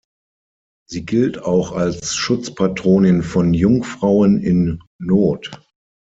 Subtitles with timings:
[0.89, 5.61] Sie gilt auch als Schutzpatronin von Jungfrauen in Not.